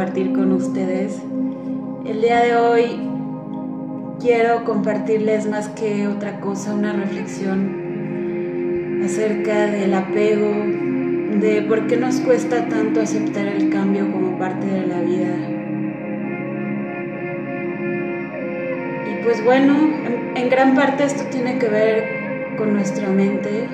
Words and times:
compartir 0.00 0.32
con 0.32 0.50
ustedes. 0.52 1.20
El 2.06 2.22
día 2.22 2.40
de 2.40 2.56
hoy 2.56 3.06
quiero 4.18 4.64
compartirles 4.64 5.46
más 5.46 5.68
que 5.68 6.08
otra 6.08 6.40
cosa 6.40 6.72
una 6.72 6.94
reflexión 6.94 9.02
acerca 9.04 9.66
del 9.66 9.92
apego, 9.92 10.48
de 11.38 11.60
por 11.68 11.86
qué 11.86 11.98
nos 11.98 12.18
cuesta 12.20 12.66
tanto 12.70 13.02
aceptar 13.02 13.46
el 13.46 13.68
cambio 13.68 14.10
como 14.10 14.38
parte 14.38 14.64
de 14.64 14.86
la 14.86 15.02
vida. 15.02 15.36
Y 19.06 19.22
pues 19.22 19.44
bueno, 19.44 19.76
en, 20.06 20.34
en 20.34 20.48
gran 20.48 20.74
parte 20.74 21.04
esto 21.04 21.24
tiene 21.24 21.58
que 21.58 21.68
ver 21.68 22.56
con 22.56 22.72
nuestra 22.72 23.10
mente, 23.10 23.68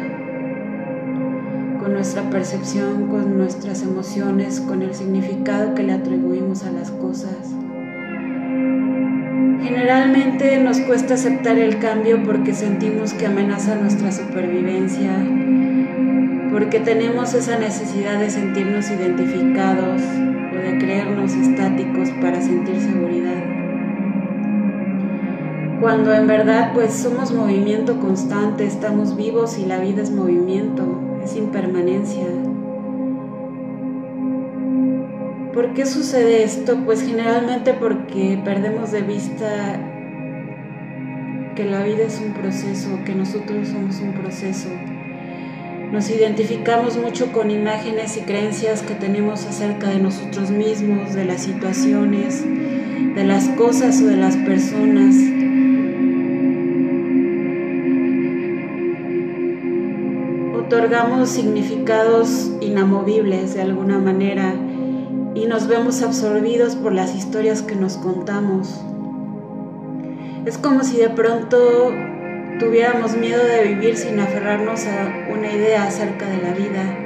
con 1.87 1.95
nuestra 1.95 2.29
percepción, 2.31 3.06
con 3.06 3.39
nuestras 3.39 3.83
emociones, 3.83 4.59
con 4.59 4.83
el 4.83 4.92
significado 4.92 5.77
que 5.77 5.84
le 5.84 5.92
atribuimos 5.92 6.65
a 6.65 6.73
las 6.73 6.91
cosas. 6.91 7.37
Generalmente 9.62 10.59
nos 10.59 10.81
cuesta 10.81 11.14
aceptar 11.14 11.57
el 11.59 11.79
cambio 11.79 12.25
porque 12.25 12.55
sentimos 12.55 13.12
que 13.12 13.27
amenaza 13.27 13.77
nuestra 13.77 14.11
supervivencia, 14.11 15.12
porque 16.51 16.80
tenemos 16.80 17.35
esa 17.35 17.57
necesidad 17.57 18.18
de 18.18 18.30
sentirnos 18.30 18.91
identificados 18.91 20.03
o 20.03 20.57
de 20.57 20.79
creernos 20.79 21.35
estáticos 21.35 22.08
para 22.20 22.42
sentir 22.42 22.80
seguridad. 22.80 23.45
Cuando 25.80 26.13
en 26.13 26.27
verdad 26.27 26.73
pues 26.74 26.95
somos 26.95 27.33
movimiento 27.33 28.01
constante, 28.01 28.67
estamos 28.67 29.14
vivos 29.14 29.57
y 29.57 29.67
la 29.67 29.79
vida 29.79 30.03
es 30.03 30.11
movimiento, 30.11 31.05
sin 31.27 31.48
permanencia. 31.48 32.27
¿Por 35.53 35.73
qué 35.73 35.87
sucede 35.87 36.45
esto? 36.45 36.77
Pues 36.85 37.03
generalmente 37.03 37.73
porque 37.73 38.39
perdemos 38.45 38.92
de 38.92 39.03
vista 39.03 39.81
que 41.55 41.65
la 41.65 41.83
vida 41.83 42.05
es 42.05 42.20
un 42.20 42.35
proceso, 42.35 42.89
que 43.07 43.15
nosotros 43.15 43.69
somos 43.69 43.98
un 44.01 44.13
proceso. 44.13 44.69
Nos 45.91 46.11
identificamos 46.11 46.98
mucho 46.98 47.33
con 47.33 47.51
imágenes 47.51 48.17
y 48.19 48.20
creencias 48.20 48.83
que 48.83 48.95
tenemos 48.95 49.47
acerca 49.47 49.89
de 49.89 49.98
nosotros 49.98 50.51
mismos, 50.51 51.15
de 51.15 51.25
las 51.25 51.45
situaciones, 51.45 52.45
de 53.15 53.25
las 53.25 53.48
cosas 53.51 54.03
o 54.03 54.07
de 54.07 54.17
las 54.17 54.36
personas. 54.36 55.15
Otorgamos 60.77 61.31
significados 61.31 62.51
inamovibles 62.61 63.55
de 63.55 63.63
alguna 63.63 63.98
manera 63.98 64.53
y 65.35 65.47
nos 65.47 65.69
vemos 65.69 66.03
absorbidos 66.03 66.77
por 66.77 66.92
las 66.92 67.14
historias 67.14 67.63
que 67.63 67.75
nos 67.75 67.97
contamos. 67.97 68.79
Es 70.45 70.59
como 70.59 70.85
si 70.85 70.98
de 70.98 71.09
pronto 71.09 71.95
tuviéramos 72.59 73.17
miedo 73.17 73.42
de 73.42 73.63
vivir 73.69 73.97
sin 73.97 74.20
aferrarnos 74.20 74.85
a 74.85 75.33
una 75.33 75.51
idea 75.51 75.85
acerca 75.85 76.29
de 76.29 76.42
la 76.42 76.53
vida. 76.53 76.98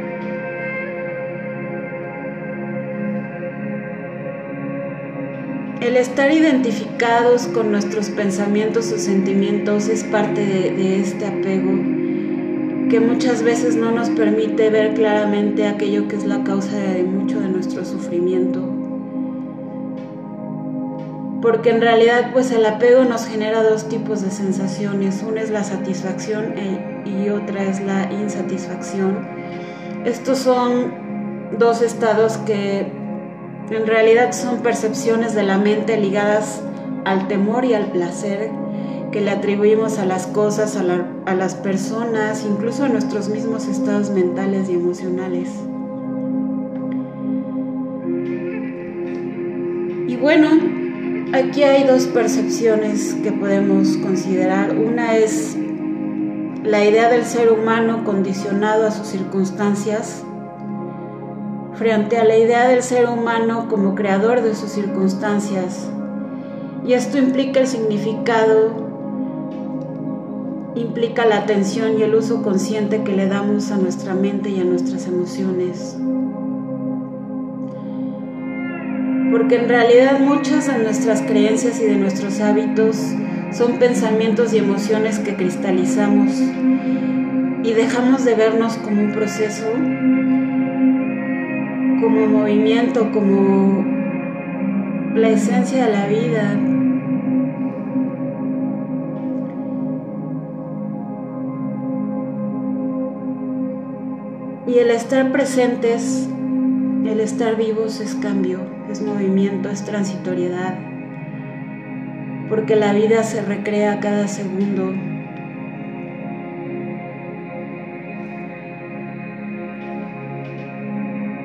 El 5.81 5.97
estar 5.97 6.33
identificados 6.33 7.47
con 7.47 7.71
nuestros 7.71 8.11
pensamientos 8.11 8.91
o 8.91 8.99
sentimientos 8.99 9.87
es 9.89 10.03
parte 10.03 10.45
de, 10.45 10.71
de 10.73 11.01
este 11.01 11.25
apego 11.25 12.00
que 12.91 12.99
muchas 12.99 13.45
veces 13.45 13.77
no 13.77 13.93
nos 13.93 14.11
permite 14.11 14.69
ver 14.69 14.95
claramente 14.95 15.69
aquello 15.69 16.09
que 16.09 16.17
es 16.17 16.25
la 16.25 16.43
causa 16.43 16.77
de 16.77 17.05
mucho 17.05 17.41
de 17.41 17.49
nuestro 17.49 17.85
sufrimiento. 17.85 18.61
Porque 21.41 21.71
en 21.71 21.81
realidad 21.81 22.33
pues 22.33 22.51
el 22.51 22.67
apego 22.67 23.05
nos 23.05 23.27
genera 23.27 23.63
dos 23.63 23.89
tipos 23.89 24.23
de 24.23 24.31
sensaciones, 24.31 25.25
una 25.27 25.41
es 25.41 25.51
la 25.51 25.63
satisfacción 25.63 26.55
y 27.07 27.29
otra 27.31 27.63
es 27.63 27.81
la 27.81 28.13
insatisfacción. 28.13 29.27
Estos 30.05 30.39
son 30.39 30.93
dos 31.59 31.83
estados 31.83 32.39
que 32.39 32.81
en 33.71 33.87
realidad 33.87 34.33
son 34.33 34.63
percepciones 34.63 35.35
de 35.37 35.45
la 35.45 35.59
mente 35.59 35.97
ligadas 35.97 36.61
al 37.05 37.29
temor 37.29 37.65
y 37.65 37.75
al 37.75 37.87
placer 37.93 38.51
que 39.13 39.21
le 39.21 39.31
atribuimos 39.31 39.99
a 39.99 40.07
las 40.07 40.27
cosas, 40.27 40.77
a, 40.77 41.35
las 41.35 41.55
personas, 41.57 42.45
incluso 42.49 42.85
a 42.85 42.89
nuestros 42.89 43.29
mismos 43.29 43.67
estados 43.67 44.11
mentales 44.11 44.69
y 44.69 44.75
emocionales. 44.75 45.49
Y 50.07 50.17
bueno, 50.17 50.49
aquí 51.33 51.65
hay 51.65 51.85
dos 51.85 52.07
percepciones 52.07 53.15
que 53.23 53.33
podemos 53.33 53.97
considerar. 53.97 54.77
Una 54.77 55.17
es 55.17 55.57
la 56.63 56.85
idea 56.85 57.09
del 57.11 57.25
ser 57.25 57.51
humano 57.51 58.05
condicionado 58.05 58.87
a 58.87 58.91
sus 58.91 59.09
circunstancias 59.09 60.23
frente 61.75 62.19
a 62.19 62.25
la 62.25 62.37
idea 62.37 62.69
del 62.69 62.83
ser 62.83 63.09
humano 63.09 63.67
como 63.69 63.95
creador 63.95 64.43
de 64.43 64.55
sus 64.55 64.71
circunstancias. 64.71 65.89
Y 66.87 66.93
esto 66.93 67.19
implica 67.19 67.61
el 67.61 67.67
significado 67.67 68.90
implica 70.81 71.25
la 71.27 71.39
atención 71.39 71.99
y 71.99 72.03
el 72.03 72.15
uso 72.15 72.43
consciente 72.43 73.03
que 73.03 73.15
le 73.15 73.27
damos 73.27 73.71
a 73.71 73.77
nuestra 73.77 74.15
mente 74.15 74.51
y 74.51 74.61
a 74.61 74.65
nuestras 74.65 75.07
emociones. 75.07 75.97
Porque 79.31 79.57
en 79.57 79.69
realidad 79.69 80.21
muchas 80.21 80.67
de 80.67 80.83
nuestras 80.83 81.23
creencias 81.23 81.81
y 81.81 81.85
de 81.85 81.97
nuestros 81.97 82.41
hábitos 82.41 82.97
son 83.53 83.79
pensamientos 83.79 84.53
y 84.53 84.59
emociones 84.59 85.19
que 85.19 85.37
cristalizamos 85.37 86.33
y 87.63 87.73
dejamos 87.73 88.25
de 88.25 88.35
vernos 88.35 88.77
como 88.79 89.03
un 89.03 89.13
proceso, 89.13 89.71
como 92.01 92.27
movimiento, 92.27 93.13
como 93.13 93.85
la 95.15 95.29
esencia 95.29 95.87
de 95.87 95.93
la 95.93 96.07
vida, 96.07 96.59
Y 104.71 104.79
el 104.79 104.93
estar 104.93 105.33
presentes, 105.33 106.29
el 107.05 107.19
estar 107.19 107.57
vivos 107.57 107.99
es 107.99 108.15
cambio, 108.15 108.61
es 108.89 109.03
movimiento, 109.03 109.69
es 109.69 109.85
transitoriedad, 109.85 110.79
porque 112.49 112.77
la 112.77 112.93
vida 112.93 113.25
se 113.25 113.43
recrea 113.43 113.99
cada 113.99 114.29
segundo. 114.29 114.95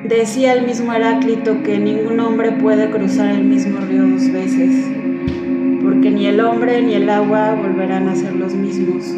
Decía 0.04 0.52
el 0.52 0.64
mismo 0.64 0.92
Heráclito 0.92 1.64
que 1.64 1.80
ningún 1.80 2.20
hombre 2.20 2.52
puede 2.52 2.92
cruzar 2.92 3.34
el 3.34 3.42
mismo 3.42 3.80
río 3.80 4.06
dos 4.06 4.30
veces, 4.30 4.86
porque 5.82 6.12
ni 6.12 6.26
el 6.26 6.38
hombre 6.38 6.80
ni 6.80 6.94
el 6.94 7.10
agua 7.10 7.56
volverán 7.56 8.08
a 8.08 8.14
ser 8.14 8.36
los 8.36 8.54
mismos. 8.54 9.16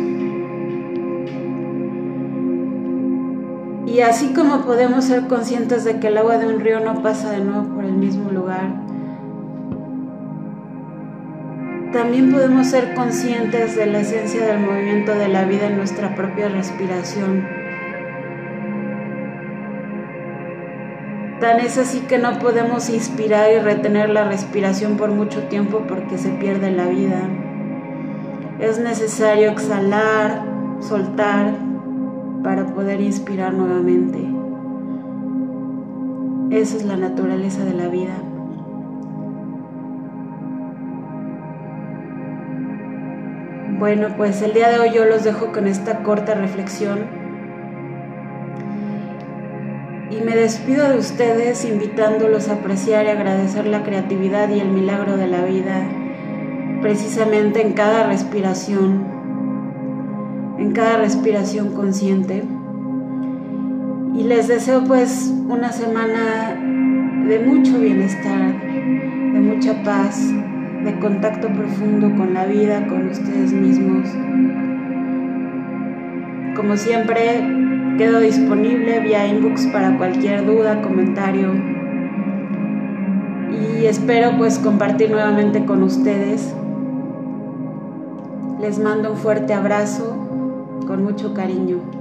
Y 3.89 4.03
así 4.03 4.35
como 4.35 4.67
podemos 4.67 5.07
ser 5.07 5.29
conscientes 5.29 5.85
de 5.85 5.99
que 5.99 6.09
el 6.09 6.19
agua 6.19 6.37
de 6.37 6.47
un 6.47 6.61
río 6.61 6.79
no 6.79 7.03
pasa 7.03 7.31
de 7.31 7.41
nuevo 7.41 7.75
por 7.75 7.85
el 7.87 7.95
mismo 7.95 8.31
lugar, 8.31 8.69
también 11.91 12.31
podemos 12.31 12.67
ser 12.67 12.95
conscientes 12.95 13.77
de 13.77 13.87
la 13.87 14.01
esencia 14.01 14.45
del 14.47 14.61
movimiento 14.61 15.15
de 15.15 15.29
la 15.29 15.45
vida 15.45 15.69
en 15.69 15.79
nuestra 15.79 16.15
propia 16.15 16.51
respiración. 16.51 17.49
Tan 21.41 21.61
es 21.61 21.79
así 21.79 22.01
que 22.01 22.19
no 22.19 22.39
podemos 22.41 22.91
inspirar 22.91 23.51
y 23.51 23.59
retener 23.59 24.11
la 24.11 24.25
respiración 24.25 24.99
por 24.99 25.13
mucho 25.13 25.45
tiempo 25.45 25.85
porque 25.89 26.19
se 26.19 26.29
pierde 26.29 26.71
la 26.71 26.89
vida. 26.89 27.23
Es 28.61 28.79
necesario 28.79 29.51
exhalar, 29.51 30.43
soltar, 30.81 31.68
para 32.49 32.65
poder 32.65 33.03
inspirar 33.03 33.53
nuevamente. 33.53 34.19
Esa 36.51 36.79
es 36.79 36.85
la 36.87 36.97
naturaleza 36.97 37.63
de 37.63 37.75
la 37.75 37.89
vida. 37.89 38.15
Bueno, 43.79 44.15
pues 44.17 44.41
el 44.41 44.55
día 44.55 44.71
de 44.71 44.79
hoy 44.79 44.93
yo 44.95 45.05
los 45.05 45.25
dejo 45.25 45.53
con 45.53 45.67
esta 45.67 46.03
corta 46.03 46.33
reflexión 46.33 47.01
y 50.11 50.25
me 50.25 50.35
despido 50.35 50.89
de 50.89 50.97
ustedes 50.97 51.67
invitándolos 51.67 52.49
a 52.49 52.55
apreciar 52.55 53.05
y 53.05 53.11
agradecer 53.11 53.67
la 53.67 53.83
creatividad 53.83 54.49
y 54.49 54.61
el 54.61 54.71
milagro 54.71 55.19
de 55.19 55.27
la 55.27 55.45
vida 55.45 55.87
precisamente 56.81 57.61
en 57.61 57.75
cada 57.75 58.05
respiración 58.05 59.18
en 60.69 60.75
cada 60.75 60.99
respiración 60.99 61.73
consciente. 61.73 62.43
Y 64.15 64.25
les 64.25 64.49
deseo 64.49 64.85
pues 64.85 65.33
una 65.49 65.73
semana 65.73 66.55
de 67.27 67.39
mucho 67.39 67.79
bienestar, 67.79 68.53
de 68.61 69.41
mucha 69.41 69.83
paz, 69.83 70.21
de 70.85 70.99
contacto 70.99 71.49
profundo 71.49 72.15
con 72.17 72.35
la 72.35 72.45
vida, 72.45 72.87
con 72.87 73.09
ustedes 73.09 73.53
mismos. 73.53 74.11
Como 76.55 76.77
siempre, 76.77 77.41
quedo 77.97 78.21
disponible 78.21 79.01
vía 79.01 79.27
inbox 79.27 79.67
para 79.69 79.97
cualquier 79.97 80.45
duda, 80.45 80.83
comentario. 80.83 81.55
Y 83.81 83.87
espero 83.87 84.37
pues 84.37 84.59
compartir 84.59 85.11
nuevamente 85.11 85.65
con 85.65 85.83
ustedes. 85.83 86.55
Les 88.61 88.79
mando 88.79 89.13
un 89.13 89.17
fuerte 89.17 89.55
abrazo 89.55 90.18
con 90.87 91.05
mucho 91.05 91.35
cariño. 91.35 91.98